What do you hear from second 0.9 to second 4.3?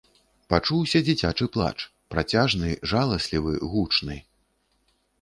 дзіцячы плач, працяжны, жаласлівы, гучны.